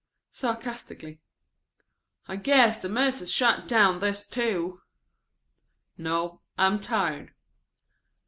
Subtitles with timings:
[0.31, 1.19] Sarcastically.
[2.27, 4.79] ("I guess the Mis'es shut down on this, too.")
[5.95, 7.35] "No, I'm tired."